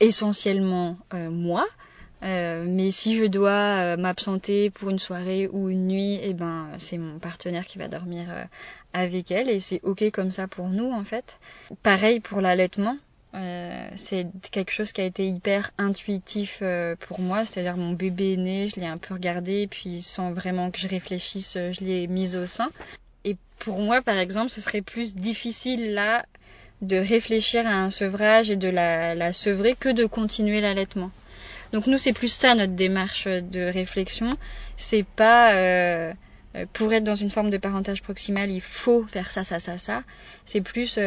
essentiellement 0.00 0.96
moi. 1.12 1.64
mais 2.22 2.90
si 2.90 3.16
je 3.16 3.26
dois 3.26 3.96
m'absenter 3.96 4.70
pour 4.70 4.90
une 4.90 4.98
soirée 4.98 5.48
ou 5.52 5.70
une 5.70 5.86
nuit, 5.86 6.18
eh 6.22 6.34
ben 6.34 6.70
c'est 6.78 6.98
mon 6.98 7.20
partenaire 7.20 7.66
qui 7.66 7.78
va 7.78 7.86
dormir 7.86 8.26
avec 8.92 9.30
elle 9.30 9.48
et 9.48 9.60
c'est 9.60 9.80
ok 9.84 10.10
comme 10.10 10.32
ça 10.32 10.48
pour 10.48 10.68
nous 10.68 10.90
en 10.90 11.04
fait. 11.04 11.38
Pareil 11.82 12.18
pour 12.18 12.40
l'allaitement. 12.40 12.96
Euh, 13.34 13.88
c'est 13.96 14.26
quelque 14.52 14.70
chose 14.70 14.92
qui 14.92 15.00
a 15.00 15.04
été 15.04 15.26
hyper 15.26 15.72
intuitif 15.76 16.60
euh, 16.62 16.94
pour 17.00 17.18
moi, 17.18 17.44
c'est-à-dire 17.44 17.76
mon 17.76 17.92
bébé 17.92 18.34
est 18.34 18.36
né, 18.36 18.68
je 18.68 18.80
l'ai 18.80 18.86
un 18.86 18.96
peu 18.98 19.14
regardé, 19.14 19.66
puis 19.66 20.02
sans 20.02 20.32
vraiment 20.32 20.70
que 20.70 20.78
je 20.78 20.86
réfléchisse, 20.86 21.54
je 21.54 21.84
l'ai 21.84 22.06
mise 22.06 22.36
au 22.36 22.46
sein. 22.46 22.70
Et 23.24 23.36
pour 23.58 23.80
moi, 23.80 24.02
par 24.02 24.18
exemple, 24.18 24.50
ce 24.50 24.60
serait 24.60 24.82
plus 24.82 25.16
difficile 25.16 25.94
là 25.94 26.24
de 26.80 26.96
réfléchir 26.96 27.66
à 27.66 27.82
un 27.82 27.90
sevrage 27.90 28.50
et 28.50 28.56
de 28.56 28.68
la, 28.68 29.32
sevrer 29.32 29.74
que 29.74 29.88
de 29.88 30.04
continuer 30.06 30.60
l'allaitement. 30.60 31.10
Donc 31.72 31.88
nous, 31.88 31.98
c'est 31.98 32.12
plus 32.12 32.32
ça 32.32 32.54
notre 32.54 32.74
démarche 32.74 33.26
de 33.26 33.62
réflexion. 33.64 34.36
C'est 34.76 35.04
pas 35.04 35.56
euh, 35.56 36.12
pour 36.72 36.92
être 36.92 37.02
dans 37.02 37.16
une 37.16 37.30
forme 37.30 37.50
de 37.50 37.58
parentage 37.58 38.00
proximal, 38.02 38.48
il 38.48 38.60
faut 38.60 39.04
faire 39.04 39.30
ça, 39.32 39.42
ça, 39.42 39.58
ça, 39.58 39.76
ça. 39.76 40.04
C'est 40.44 40.60
plus 40.60 40.98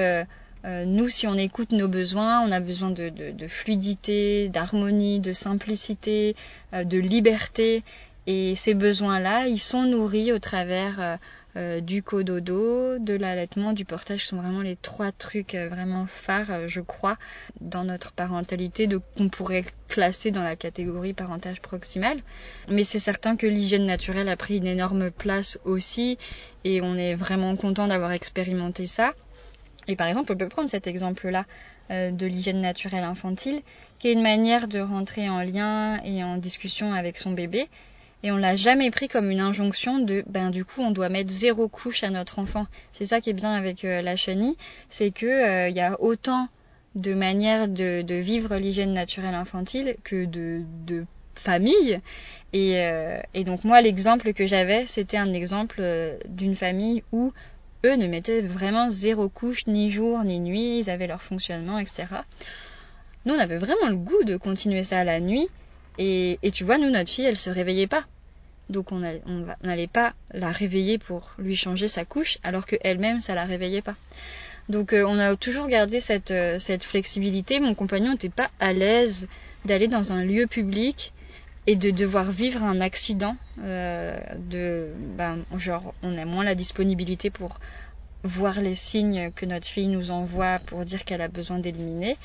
euh, 0.67 0.77
euh, 0.77 0.85
nous, 0.85 1.09
si 1.09 1.27
on 1.27 1.35
écoute 1.35 1.71
nos 1.71 1.87
besoins, 1.87 2.41
on 2.41 2.51
a 2.51 2.59
besoin 2.59 2.91
de, 2.91 3.47
fluidité, 3.47 4.49
d'harmonie, 4.49 5.19
de 5.19 5.33
simplicité, 5.33 6.35
euh, 6.73 6.83
de 6.83 6.97
liberté. 6.97 7.83
Et 8.27 8.55
ces 8.55 8.73
besoins-là, 8.73 9.47
ils 9.47 9.59
sont 9.59 9.83
nourris 9.83 10.33
au 10.33 10.39
travers 10.39 11.17
euh, 11.55 11.79
du 11.79 12.03
cododo, 12.03 12.99
de 12.99 13.13
l'allaitement, 13.13 13.71
du 13.71 13.85
portage, 13.85 14.23
Ce 14.23 14.27
sont 14.27 14.41
vraiment 14.41 14.61
les 14.61 14.75
trois 14.75 15.13
trucs 15.13 15.55
vraiment 15.55 16.05
phares, 16.07 16.67
je 16.67 16.81
crois, 16.81 17.17
dans 17.61 17.85
notre 17.85 18.11
parentalité, 18.11 18.89
qu'on 19.17 19.29
pourrait 19.29 19.63
classer 19.87 20.31
dans 20.31 20.43
la 20.43 20.57
catégorie 20.57 21.13
parentage 21.13 21.61
proximal. 21.61 22.19
Mais 22.69 22.83
c'est 22.83 22.99
certain 22.99 23.37
que 23.37 23.47
l'hygiène 23.47 23.85
naturelle 23.85 24.27
a 24.27 24.35
pris 24.35 24.57
une 24.57 24.67
énorme 24.67 25.09
place 25.09 25.57
aussi, 25.63 26.17
et 26.65 26.81
on 26.81 26.95
est 26.95 27.15
vraiment 27.15 27.55
content 27.55 27.87
d'avoir 27.87 28.11
expérimenté 28.11 28.87
ça. 28.87 29.13
Et 29.87 29.95
par 29.95 30.07
exemple, 30.07 30.31
on 30.31 30.35
peut 30.35 30.47
prendre 30.47 30.69
cet 30.69 30.87
exemple-là 30.87 31.45
euh, 31.89 32.11
de 32.11 32.25
l'hygiène 32.25 32.61
naturelle 32.61 33.03
infantile, 33.03 33.61
qui 33.99 34.09
est 34.09 34.13
une 34.13 34.21
manière 34.21 34.67
de 34.67 34.79
rentrer 34.79 35.29
en 35.29 35.41
lien 35.41 36.01
et 36.03 36.23
en 36.23 36.37
discussion 36.37 36.93
avec 36.93 37.17
son 37.17 37.31
bébé. 37.31 37.67
Et 38.23 38.31
on 38.31 38.37
l'a 38.37 38.55
jamais 38.55 38.91
pris 38.91 39.07
comme 39.07 39.29
une 39.29 39.39
injonction 39.39 39.99
de, 39.99 40.23
ben 40.27 40.49
du 40.49 40.65
coup, 40.65 40.81
on 40.81 40.91
doit 40.91 41.07
mettre 41.09 41.31
zéro 41.31 41.67
couche 41.67 42.03
à 42.03 42.09
notre 42.09 42.39
enfant. 42.39 42.65
C'est 42.91 43.05
ça 43.05 43.21
qui 43.21 43.29
est 43.29 43.33
bien 43.33 43.53
avec 43.53 43.85
euh, 43.85 44.01
la 44.01 44.17
chenille, 44.17 44.57
c'est 44.89 45.11
que 45.11 45.25
il 45.25 45.29
euh, 45.29 45.69
y 45.69 45.81
a 45.81 46.01
autant 46.01 46.49
de 46.95 47.13
manières 47.13 47.67
de, 47.67 48.01
de 48.01 48.15
vivre 48.15 48.55
l'hygiène 48.57 48.91
naturelle 48.91 49.35
infantile 49.35 49.95
que 50.03 50.25
de, 50.25 50.63
de 50.87 51.05
famille. 51.35 52.01
Et, 52.53 52.81
et 53.35 53.43
donc 53.43 53.63
moi, 53.65 53.81
l'exemple 53.81 54.33
que 54.33 54.47
j'avais, 54.47 54.87
c'était 54.87 55.17
un 55.17 55.31
exemple 55.33 55.83
d'une 56.27 56.55
famille 56.55 57.03
où 57.11 57.33
eux 57.85 57.95
ne 57.95 58.07
mettaient 58.07 58.41
vraiment 58.41 58.89
zéro 58.89 59.29
couche, 59.29 59.67
ni 59.67 59.91
jour, 59.91 60.23
ni 60.23 60.39
nuit, 60.39 60.79
ils 60.79 60.89
avaient 60.89 61.07
leur 61.07 61.21
fonctionnement, 61.21 61.79
etc. 61.79 62.05
Nous, 63.25 63.33
on 63.33 63.39
avait 63.39 63.57
vraiment 63.57 63.89
le 63.89 63.95
goût 63.95 64.23
de 64.23 64.37
continuer 64.37 64.83
ça 64.83 64.99
à 64.99 65.03
la 65.03 65.19
nuit, 65.19 65.49
et, 65.99 66.39
tu 66.53 66.63
vois, 66.63 66.77
nous, 66.77 66.89
notre 66.89 67.09
fille, 67.09 67.25
elle 67.25 67.37
se 67.37 67.49
réveillait 67.49 67.87
pas. 67.87 68.05
Donc 68.69 68.91
on 68.91 68.99
n'allait 69.63 69.87
pas 69.87 70.13
la 70.33 70.51
réveiller 70.51 70.97
pour 70.97 71.31
lui 71.39 71.55
changer 71.55 71.87
sa 71.87 72.03
couche, 72.03 72.37
alors 72.43 72.65
qu'elle-même, 72.65 73.21
ça 73.21 73.33
la 73.33 73.45
réveillait 73.45 73.81
pas. 73.81 73.95
Donc 74.67 74.91
euh, 74.91 75.05
on 75.07 75.17
a 75.17 75.37
toujours 75.37 75.67
gardé 75.67 76.01
euh, 76.31 76.59
cette 76.59 76.83
flexibilité. 76.83 77.61
Mon 77.61 77.73
compagnon 77.73 78.11
n'était 78.11 78.27
pas 78.27 78.51
à 78.59 78.73
l'aise 78.73 79.27
d'aller 79.63 79.87
dans 79.87 80.11
un 80.11 80.23
lieu 80.23 80.47
public 80.47 81.13
et 81.67 81.75
de 81.75 81.91
devoir 81.91 82.31
vivre 82.31 82.63
un 82.63 82.81
accident 82.81 83.35
euh, 83.63 84.17
de 84.37 84.89
ben, 85.17 85.43
genre 85.57 85.93
on 86.01 86.17
a 86.17 86.25
moins 86.25 86.45
la 86.45 86.55
disponibilité 86.55 87.29
pour 87.29 87.59
voir 88.23 88.59
les 88.61 88.73
signes 88.73 89.31
que 89.35 89.45
notre 89.45 89.67
fille 89.67 89.87
nous 89.87 90.09
envoie 90.09 90.59
pour 90.59 90.83
dire 90.85 91.03
qu'elle 91.03 91.21
a 91.21 91.27
besoin 91.27 91.59
d'éliminer, 91.59 92.17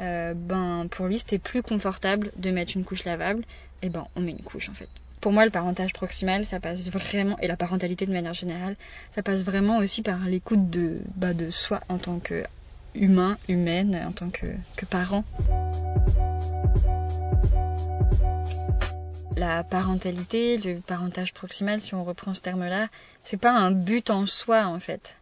euh, 0.00 0.34
ben 0.34 0.86
pour 0.90 1.06
lui 1.06 1.18
c'était 1.18 1.38
plus 1.38 1.62
confortable 1.62 2.32
de 2.36 2.50
mettre 2.50 2.76
une 2.76 2.84
couche 2.84 3.04
lavable, 3.04 3.44
et 3.82 3.90
ben 3.90 4.06
on 4.16 4.22
met 4.22 4.32
une 4.32 4.42
couche 4.42 4.68
en 4.68 4.74
fait. 4.74 4.88
Pour 5.20 5.32
moi, 5.32 5.44
le 5.44 5.50
parentage 5.50 5.92
proximal, 5.92 6.46
ça 6.46 6.60
passe 6.60 6.88
vraiment, 6.88 7.36
et 7.40 7.48
la 7.48 7.56
parentalité 7.56 8.06
de 8.06 8.12
manière 8.12 8.34
générale, 8.34 8.76
ça 9.14 9.22
passe 9.22 9.42
vraiment 9.42 9.78
aussi 9.78 10.02
par 10.02 10.20
l'écoute 10.20 10.70
de, 10.70 11.00
bah, 11.16 11.34
de 11.34 11.50
soi 11.50 11.80
en 11.88 11.98
tant 11.98 12.18
que 12.18 12.44
humain, 12.94 13.36
humaine, 13.48 14.00
en 14.06 14.12
tant 14.12 14.30
que, 14.30 14.46
que 14.76 14.86
parent. 14.86 15.24
La 19.36 19.64
parentalité, 19.64 20.56
le 20.58 20.80
parentage 20.80 21.34
proximal, 21.34 21.80
si 21.80 21.94
on 21.94 22.04
reprend 22.04 22.34
ce 22.34 22.40
terme-là, 22.40 22.88
c'est 23.24 23.36
pas 23.36 23.52
un 23.52 23.70
but 23.70 24.10
en 24.10 24.26
soi 24.26 24.66
en 24.66 24.80
fait 24.80 25.16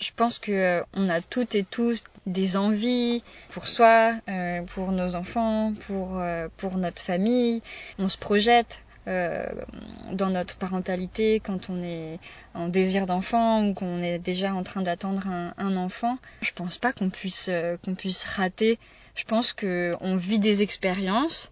je 0.00 0.10
pense 0.16 0.38
que 0.38 0.52
euh, 0.52 0.82
on 0.94 1.08
a 1.08 1.20
toutes 1.20 1.54
et 1.54 1.64
tous 1.64 2.04
des 2.26 2.56
envies 2.56 3.22
pour 3.50 3.68
soi, 3.68 4.14
euh, 4.28 4.62
pour 4.62 4.92
nos 4.92 5.14
enfants, 5.14 5.74
pour 5.86 6.18
euh, 6.18 6.48
pour 6.56 6.76
notre 6.76 7.02
famille. 7.02 7.62
On 7.98 8.08
se 8.08 8.18
projette 8.18 8.82
dans 9.06 10.30
notre 10.30 10.54
parentalité 10.56 11.40
quand 11.40 11.68
on 11.68 11.82
est 11.82 12.20
en 12.54 12.68
désir 12.68 13.06
d'enfant 13.06 13.66
ou 13.66 13.74
qu'on 13.74 14.04
est 14.04 14.20
déjà 14.20 14.54
en 14.54 14.62
train 14.62 14.82
d'attendre 14.82 15.26
un, 15.26 15.76
enfant. 15.76 16.16
Je 16.42 16.52
pense 16.52 16.78
pas 16.78 16.92
qu'on 16.92 17.10
puisse 17.10 17.50
qu'on 17.84 17.96
puisse 17.96 18.22
rater. 18.22 18.78
Je 19.16 19.24
pense 19.24 19.52
que 19.52 19.96
on 20.00 20.14
vit 20.14 20.38
des 20.38 20.62
expériences 20.62 21.50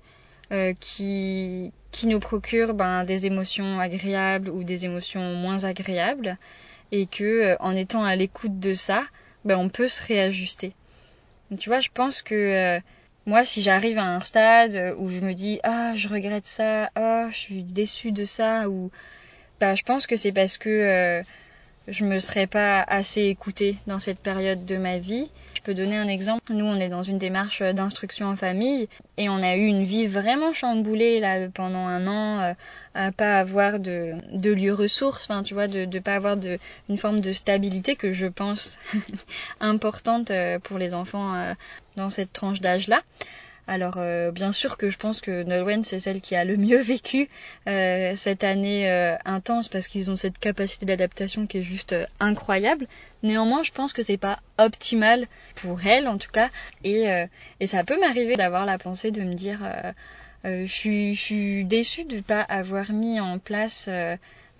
qui 0.79 1.73
qui 1.91 2.07
nous 2.07 2.19
procurent 2.19 2.75
ben, 2.75 3.05
des 3.05 3.27
émotions 3.27 3.81
agréables 3.81 4.51
ou 4.51 4.65
des 4.65 4.85
émotions 4.85 5.35
moins 5.35 5.65
agréables 5.65 6.37
et 6.93 7.07
que 7.07 7.25
euh, 7.25 7.57
en 7.61 7.75
étant 7.75 8.05
à 8.05 8.17
l'écoute 8.17 8.59
de 8.61 8.75
ça, 8.75 9.05
ben, 9.45 9.57
on 9.57 9.69
peut 9.69 9.89
se 9.89 10.03
réajuster. 10.03 10.75
tu 11.59 11.69
vois, 11.69 11.81
je 11.81 11.89
pense 11.93 12.23
que 12.23 12.35
euh, 12.35 12.81
moi, 13.27 13.45
si 13.45 13.63
j'arrive 13.63 13.99
à 13.99 14.05
un 14.05 14.21
stade 14.21 14.75
euh, 14.75 14.95
où 14.99 15.09
je 15.09 15.21
me 15.21 15.35
dis 15.35 15.61
ah 15.63 15.95
je 15.97 16.09
regrette 16.09 16.47
ça, 16.47 16.91
ah 16.95 17.29
je 17.31 17.37
suis 17.37 17.63
déçue 17.63 18.13
de 18.13 18.25
ça, 18.25 18.69
ou 18.69 18.91
bah 19.61 19.75
je 19.75 19.83
pense 19.83 20.07
que 20.07 20.17
c'est 20.17 20.33
parce 20.33 20.57
que 20.59 21.23
je 21.89 22.05
me 22.05 22.19
serais 22.19 22.47
pas 22.47 22.83
assez 22.83 23.23
écoutée 23.23 23.77
dans 23.87 23.99
cette 23.99 24.19
période 24.19 24.67
de 24.67 24.77
ma 24.77 24.99
vie. 24.99 25.31
Je 25.55 25.63
peux 25.63 25.75
donner 25.75 25.97
un 25.97 26.07
exemple. 26.07 26.53
Nous, 26.53 26.65
on 26.65 26.77
est 26.77 26.91
dans 26.91 27.03
une 27.03 27.19
démarche 27.19 27.63
d'instruction 27.63 28.27
en 28.27 28.37
famille 28.37 28.89
et 29.17 29.29
on 29.29 29.43
a 29.43 29.57
eu 29.57 29.65
une 29.65 29.85
vie 29.85 30.07
vraiment 30.07 30.53
chamboulée 30.53 31.19
là 31.19 31.49
pendant 31.49 31.87
un 31.87 32.07
an, 32.07 32.41
euh, 32.41 32.53
à 32.95 33.11
pas 33.11 33.39
avoir 33.39 33.81
de, 33.81 34.13
de 34.33 34.53
lieu 34.53 34.75
ressources, 34.75 35.27
enfin 35.29 35.43
tu 35.43 35.55
vois, 35.55 35.67
de 35.67 35.87
ne 35.87 35.99
pas 35.99 36.15
avoir 36.15 36.37
de, 36.37 36.59
une 36.89 36.99
forme 36.99 37.21
de 37.21 37.33
stabilité 37.33 37.97
que 37.97 38.13
je 38.13 38.27
pense 38.27 38.79
importante 39.61 40.31
euh, 40.31 40.59
pour 40.59 40.79
les 40.79 40.95
enfants 40.95 41.35
euh, 41.35 41.55
dans 41.97 42.11
cette 42.11 42.33
tranche 42.33 42.61
d'âge 42.61 42.87
là. 42.89 43.03
Alors 43.69 43.99
euh, 43.99 44.31
bien 44.31 44.51
sûr 44.51 44.79
que 44.79 44.89
je 44.89 44.97
pense 44.97 45.21
que 45.21 45.43
Nolwenn 45.43 45.85
c'est 45.85 46.01
celle 46.01 46.23
qui 46.23 46.35
a 46.35 46.43
le 46.43 46.57
mieux 46.57 46.81
vécu 46.81 47.29
euh, 47.67 48.17
cette 48.17 48.43
année 48.43 48.91
euh, 48.91 49.15
intense 49.27 49.69
parce 49.69 49.89
qu'ils 49.89 50.11
ont 50.11 50.17
cette 50.17 50.39
capacité 50.39 50.87
d'adaptation 50.87 51.47
qui 51.47 51.59
est 51.59 51.63
juste 51.63 51.95
incroyable. 52.19 52.89
Néanmoins 53.23 53.63
je 53.63 53.71
pense 53.71 53.93
que 53.93 54.03
c'est 54.03 54.17
pas 54.17 54.39
optimal 54.57 55.27
pour 55.55 55.85
elle 55.87 56.09
en 56.09 56.17
tout 56.17 56.31
cas 56.31 56.49
et, 56.83 57.09
et 57.61 57.67
ça 57.67 57.85
peut 57.85 58.01
m'arriver 58.01 58.37
d'avoir 58.37 58.65
la 58.65 58.79
pensée 58.79 59.11
de 59.11 59.21
me 59.23 59.35
dire 59.35 59.59
je 60.45 61.13
suis, 61.15 61.65
déçue 61.65 62.05
de 62.05 62.21
pas 62.21 62.41
avoir 62.41 62.93
mis 62.93 63.21
en 63.21 63.39
place 63.39 63.91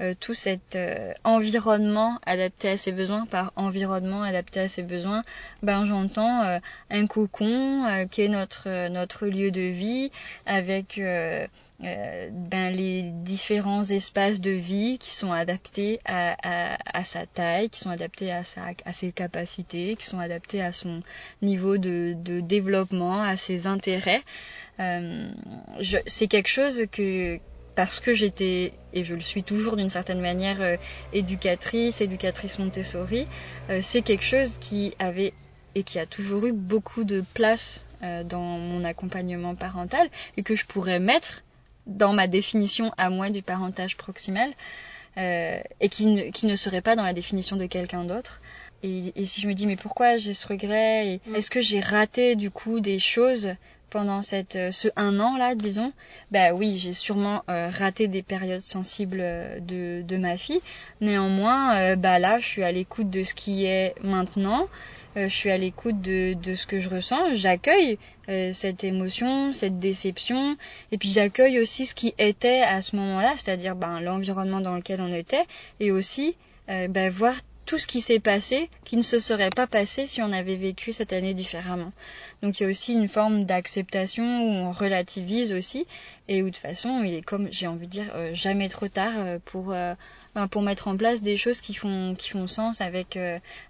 euh, 0.01 0.15
tout 0.19 0.35
cet 0.35 0.77
euh, 0.77 1.13
environnement 1.25 2.19
adapté 2.25 2.71
à 2.71 2.77
ses 2.77 2.93
besoins. 2.93 3.27
Par 3.27 3.53
environnement 3.57 4.23
adapté 4.23 4.61
à 4.61 4.69
ses 4.69 4.83
besoins, 4.83 5.25
ben 5.63 5.87
j'entends 5.87 6.43
euh, 6.43 6.59
un 6.91 7.07
cocon 7.07 8.07
qui 8.11 8.23
est 8.23 8.29
notre 8.29 8.89
notre 8.89 9.27
lieu 9.27 9.51
de 9.51 9.61
vie 9.61 10.11
avec 10.47 11.01
ben, 11.81 12.71
les 12.75 13.03
différents 13.03 13.85
espaces 13.85 14.41
de 14.41 14.51
vie 14.51 14.99
qui 14.99 15.13
sont 15.13 15.33
adaptés 15.33 16.01
à, 16.05 16.37
à, 16.43 16.99
à, 16.99 17.05
sa 17.05 17.27
taille, 17.27 17.71
qui 17.71 17.79
sont 17.79 17.91
adaptés 17.91 18.33
à, 18.33 18.43
sa, 18.43 18.63
à 18.85 18.93
ses 18.93 19.13
capacités, 19.13 19.95
qui 19.97 20.07
sont 20.07 20.19
adaptés 20.19 20.61
à 20.61 20.73
son 20.73 21.03
niveau 21.41 21.79
de, 21.79 22.15
de 22.17 22.41
développement, 22.41 23.23
à 23.23 23.37
ses 23.37 23.67
intérêts. 23.67 24.23
Euh, 24.81 25.29
c'est 26.07 26.29
quelque 26.29 26.49
chose 26.49 26.85
que, 26.93 27.39
parce 27.79 28.01
que 28.01 28.13
j'étais, 28.13 28.73
et 28.93 29.05
je 29.05 29.15
le 29.15 29.21
suis 29.21 29.45
toujours 29.45 29.77
d'une 29.77 29.89
certaine 29.89 30.21
manière, 30.21 30.61
euh, 30.61 30.77
éducatrice, 31.13 32.01
éducatrice 32.01 32.59
Montessori, 32.59 33.29
euh, 33.71 33.79
c'est 33.85 34.03
quelque 34.03 34.25
chose 34.25 34.59
qui 34.59 34.97
avait 34.99 35.33
et 35.77 35.85
qui 35.85 36.01
a 36.01 36.07
toujours 36.07 36.47
eu 36.47 36.53
beaucoup 36.53 37.05
de 37.05 37.23
place 37.35 37.85
euh, 38.03 38.25
dans 38.25 38.41
mon 38.41 38.83
accompagnement 38.83 39.55
parental 39.55 40.09
et 40.37 40.43
que 40.43 40.57
je 40.57 40.67
pourrais 40.67 40.99
mettre 40.99 41.45
dans 41.87 42.13
ma 42.13 42.27
définition 42.27 42.93
à 42.97 43.11
moi 43.11 43.31
du 43.31 43.43
parentage 43.43 43.97
proximal 43.97 44.51
et 45.17 45.89
qui 45.89 46.07
ne, 46.07 46.31
qui 46.31 46.47
ne 46.47 46.55
serait 46.55 46.81
pas 46.81 46.95
dans 46.95 47.03
la 47.03 47.13
définition 47.13 47.57
de 47.57 47.67
quelqu'un 47.67 48.05
d'autre. 48.05 48.41
Et, 48.85 49.13
et, 49.17 49.25
si 49.25 49.41
je 49.41 49.49
me 49.49 49.55
dis 49.55 49.67
mais 49.67 49.75
pourquoi 49.75 50.17
j'ai 50.17 50.33
ce 50.35 50.47
regret? 50.47 51.07
Et 51.09 51.21
mm. 51.27 51.35
est-ce 51.35 51.51
que 51.51 51.61
j'ai 51.61 51.81
raté 51.81 52.37
du 52.37 52.51
coup 52.53 52.79
des 52.79 53.01
choses 53.01 53.49
pendant 53.91 54.23
cette, 54.23 54.57
euh, 54.57 54.71
ce 54.73 54.89
un 54.97 55.21
an 55.21 55.37
là, 55.37 55.55
disons, 55.55 55.93
bah 56.31 56.53
oui, 56.53 56.79
j'ai 56.79 56.93
sûrement 56.93 57.43
euh, 57.49 57.71
raté 57.71 58.09
des 58.09 58.23
périodes 58.23 58.63
sensibles 58.63 59.21
euh, 59.21 59.61
de, 59.61 60.03
de 60.03 60.17
ma 60.17 60.37
fille. 60.37 60.61
Néanmoins, 61.01 61.97
bah 61.97 62.19
là, 62.19 62.39
je 62.41 62.47
suis 62.47 62.63
à 62.63 62.73
l'écoute 62.73 63.11
de 63.11 63.23
ce 63.23 63.35
qui 63.35 63.65
est 63.65 63.95
maintenant. 64.03 64.67
je 65.17 65.29
suis 65.29 65.51
à 65.51 65.57
l'écoute 65.57 66.01
de, 66.01 66.35
de 66.35 66.55
ce 66.55 66.67
que 66.67 66.81
je 66.81 66.89
ressens. 66.89 67.35
J'accueille 67.35 67.99
cette 68.27 68.85
émotion, 68.85 69.53
cette 69.53 69.79
déception, 69.79 70.57
et 70.93 70.99
puis 70.99 71.11
j'accueille 71.11 71.61
aussi 71.61 71.87
ce 71.87 71.95
qui 71.95 72.15
était 72.19 72.63
à 72.63 72.83
ce 72.83 72.97
moment-là, 72.97 73.35
c'est-à-dire 73.37 73.77
ben, 73.77 74.01
l'environnement 74.01 74.61
dans 74.61 74.75
lequel 74.75 75.01
on 75.01 75.13
était, 75.13 75.45
et 75.81 75.93
aussi 75.93 76.37
bah, 76.69 77.11
voir 77.11 77.35
tout 77.69 77.77
ce 77.77 77.87
qui 77.87 78.01
s'est 78.01 78.19
passé 78.19 78.71
qui 78.85 78.97
ne 78.97 79.03
se 79.03 79.19
serait 79.19 79.51
pas 79.51 79.67
passé 79.67 80.07
si 80.07 80.23
on 80.23 80.33
avait 80.33 80.57
vécu 80.57 80.95
cette 80.95 81.13
année 81.13 81.35
différemment. 81.35 81.93
Donc 82.43 82.59
il 82.59 82.63
y 82.63 82.67
a 82.67 82.71
aussi 82.71 82.95
une 82.95 83.09
forme 83.09 83.45
d'acceptation 83.45 84.25
où 84.25 84.51
on 84.51 84.73
relativise 84.73 85.53
aussi 85.53 85.87
et 86.29 86.43
où 86.43 86.47
de 86.47 86.51
toute 86.51 86.63
façon 86.63 87.03
il 87.03 87.13
est 87.13 87.21
comme 87.21 87.49
j'ai 87.53 87.67
envie 87.67 87.87
de 87.87 87.93
dire 87.93 88.11
euh, 88.15 88.33
jamais 88.33 88.71
trop 88.71 88.89
tard 88.89 89.13
euh, 89.19 89.39
pour 89.45 89.75
euh, 90.39 90.47
pour 90.47 90.63
mettre 90.63 90.89
en 90.89 90.97
place 90.97 91.21
des 91.23 91.37
choses 91.37 91.61
qui 91.61 91.75
font 91.75 92.15
qui 92.17 92.31
font 92.31 92.47
sens 92.47 92.81
avec 92.81 93.19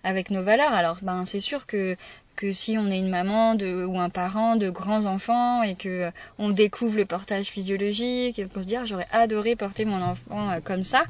avec 0.05 0.31
nos 0.31 0.43
valeurs. 0.43 0.73
Alors 0.73 0.99
ben 1.03 1.25
c'est 1.25 1.41
sûr 1.41 1.67
que 1.67 1.97
que 2.39 2.53
si 2.53 2.79
on 2.79 2.89
est 2.89 3.01
une 3.01 3.11
maman 3.11 3.57
de, 3.57 3.85
ou 3.85 3.99
un 3.99 4.11
parent 4.11 4.55
de 4.55 4.71
grands 4.71 5.07
enfants 5.07 5.65
et 5.65 5.75
que 5.75 5.89
euh, 5.89 6.11
on 6.39 6.51
découvre 6.51 6.97
le 6.97 7.05
portage 7.05 7.47
physiologique 7.47 8.39
et 8.39 8.47
qu'on 8.47 8.63
se 8.63 8.67
dit 8.67 8.77
j'aurais 8.87 9.09
adoré 9.11 9.57
porter 9.57 9.85
mon 9.85 10.01
enfant 10.01 10.49
euh, 10.51 10.61
comme 10.63 10.85
ça, 10.85 11.03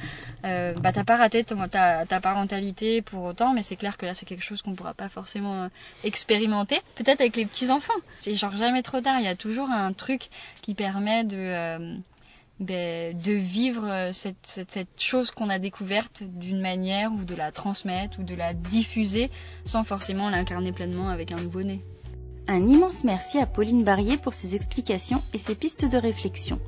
euh, 0.46 0.72
bah 0.80 0.90
t'as 0.90 1.04
pas 1.04 1.16
raté 1.16 1.44
ta, 1.44 2.06
ta, 2.06 2.20
parentalité 2.20 3.02
pour 3.02 3.24
autant, 3.24 3.52
mais 3.52 3.60
c'est 3.60 3.76
clair 3.76 3.98
que 3.98 4.06
là 4.06 4.14
c'est 4.14 4.24
quelque 4.24 4.42
chose 4.42 4.62
qu'on 4.62 4.74
pourra 4.74 4.94
pas 4.94 5.10
forcément 5.10 5.68
expérimenter. 6.02 6.80
Peut-être 6.94 7.20
avec 7.20 7.36
les 7.36 7.44
petits 7.44 7.70
enfants, 7.70 8.00
c'est 8.20 8.34
genre 8.34 8.56
jamais 8.56 8.82
trop 8.82 9.02
tard. 9.02 9.18
Il 9.18 9.26
y 9.26 9.28
a 9.28 9.36
toujours 9.36 9.68
un 9.68 9.92
truc 9.92 10.30
qui 10.62 10.72
permet 10.74 11.24
de 11.24 11.98
ben, 12.60 13.16
de 13.16 13.32
vivre 13.32 13.86
euh, 13.86 14.12
cette, 14.12 14.36
cette, 14.46 14.72
cette 14.72 15.00
chose 15.00 15.30
qu'on 15.30 15.48
a 15.48 15.58
découverte 15.58 16.22
d'une 16.24 16.60
manière 16.60 17.12
ou 17.12 17.24
de 17.24 17.34
la 17.34 17.52
transmettre 17.52 18.18
ou 18.18 18.24
de 18.24 18.34
la 18.34 18.54
diffuser 18.54 19.30
sans 19.64 19.84
forcément 19.84 20.28
l'incarner 20.30 20.72
pleinement 20.72 21.08
avec 21.08 21.32
un 21.32 21.36
nouveau-né. 21.36 21.80
Un 22.48 22.66
immense 22.66 23.04
merci 23.04 23.38
à 23.38 23.46
Pauline 23.46 23.84
Barrier 23.84 24.16
pour 24.16 24.34
ses 24.34 24.54
explications 24.54 25.22
et 25.34 25.38
ses 25.38 25.54
pistes 25.54 25.84
de 25.84 25.98
réflexion. 25.98 26.58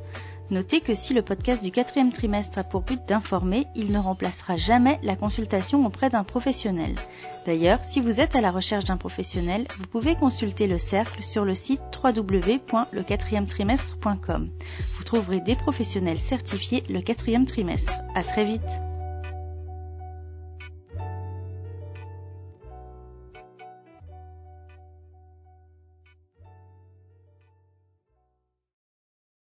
Notez 0.50 0.80
que 0.80 0.94
si 0.96 1.14
le 1.14 1.22
podcast 1.22 1.62
du 1.62 1.70
quatrième 1.70 2.12
trimestre 2.12 2.58
a 2.58 2.64
pour 2.64 2.80
but 2.80 3.00
d'informer, 3.06 3.68
il 3.76 3.92
ne 3.92 3.98
remplacera 3.98 4.56
jamais 4.56 4.98
la 5.04 5.14
consultation 5.14 5.86
auprès 5.86 6.10
d'un 6.10 6.24
professionnel. 6.24 6.96
D'ailleurs, 7.46 7.84
si 7.84 8.00
vous 8.00 8.18
êtes 8.20 8.34
à 8.34 8.40
la 8.40 8.50
recherche 8.50 8.84
d'un 8.84 8.96
professionnel, 8.96 9.68
vous 9.78 9.86
pouvez 9.86 10.16
consulter 10.16 10.66
le 10.66 10.78
cercle 10.78 11.22
sur 11.22 11.44
le 11.44 11.54
site 11.54 11.80
www.lequatrièmetrimestre.com. 12.02 14.50
Vous 14.96 15.04
trouverez 15.04 15.40
des 15.40 15.54
professionnels 15.54 16.18
certifiés 16.18 16.82
le 16.90 17.00
quatrième 17.00 17.46
trimestre. 17.46 17.92
À 18.16 18.24
très 18.24 18.44
vite! 18.44 18.89